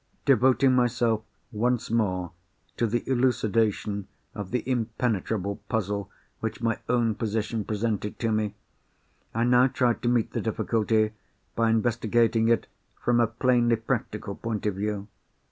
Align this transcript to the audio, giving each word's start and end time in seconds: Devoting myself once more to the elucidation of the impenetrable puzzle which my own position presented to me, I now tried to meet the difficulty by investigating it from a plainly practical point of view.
Devoting 0.25 0.73
myself 0.73 1.21
once 1.51 1.91
more 1.91 2.31
to 2.75 2.87
the 2.87 3.07
elucidation 3.07 4.07
of 4.33 4.49
the 4.49 4.67
impenetrable 4.67 5.57
puzzle 5.69 6.09
which 6.39 6.59
my 6.59 6.79
own 6.89 7.13
position 7.13 7.63
presented 7.63 8.17
to 8.17 8.31
me, 8.31 8.55
I 9.35 9.43
now 9.43 9.67
tried 9.67 10.01
to 10.01 10.09
meet 10.09 10.31
the 10.31 10.41
difficulty 10.41 11.11
by 11.55 11.69
investigating 11.69 12.47
it 12.47 12.65
from 12.99 13.19
a 13.19 13.27
plainly 13.27 13.75
practical 13.75 14.33
point 14.33 14.65
of 14.65 14.73
view. 14.73 15.07